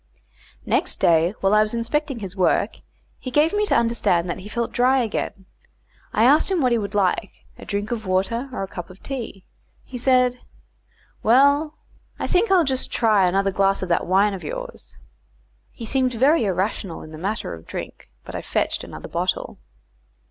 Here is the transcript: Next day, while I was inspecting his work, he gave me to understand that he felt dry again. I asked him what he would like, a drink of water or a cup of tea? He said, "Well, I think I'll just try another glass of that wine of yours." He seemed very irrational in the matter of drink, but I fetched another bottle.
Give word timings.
Next 0.65 0.95
day, 0.99 1.35
while 1.41 1.53
I 1.53 1.61
was 1.61 1.75
inspecting 1.75 2.21
his 2.21 2.35
work, 2.35 2.77
he 3.19 3.29
gave 3.29 3.53
me 3.53 3.65
to 3.67 3.75
understand 3.75 4.27
that 4.31 4.39
he 4.39 4.49
felt 4.49 4.71
dry 4.71 4.97
again. 5.03 5.45
I 6.11 6.23
asked 6.23 6.49
him 6.49 6.59
what 6.59 6.71
he 6.71 6.79
would 6.79 6.95
like, 6.95 7.29
a 7.59 7.65
drink 7.65 7.91
of 7.91 8.07
water 8.07 8.49
or 8.51 8.63
a 8.63 8.67
cup 8.67 8.89
of 8.89 9.03
tea? 9.03 9.45
He 9.83 9.99
said, 9.99 10.39
"Well, 11.21 11.75
I 12.17 12.25
think 12.25 12.49
I'll 12.49 12.63
just 12.63 12.91
try 12.91 13.27
another 13.27 13.51
glass 13.51 13.83
of 13.83 13.89
that 13.89 14.07
wine 14.07 14.33
of 14.33 14.43
yours." 14.43 14.97
He 15.71 15.85
seemed 15.85 16.13
very 16.15 16.45
irrational 16.45 17.03
in 17.03 17.11
the 17.11 17.19
matter 17.19 17.53
of 17.53 17.67
drink, 17.67 18.09
but 18.25 18.33
I 18.35 18.41
fetched 18.41 18.83
another 18.83 19.07
bottle. 19.07 19.59